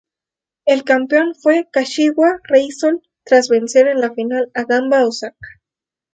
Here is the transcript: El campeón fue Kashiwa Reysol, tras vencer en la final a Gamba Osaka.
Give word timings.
El 0.65 0.83
campeón 0.83 1.35
fue 1.35 1.69
Kashiwa 1.71 2.39
Reysol, 2.45 3.03
tras 3.23 3.49
vencer 3.49 3.85
en 3.87 4.01
la 4.01 4.11
final 4.11 4.49
a 4.55 4.63
Gamba 4.63 5.05
Osaka. 5.05 5.47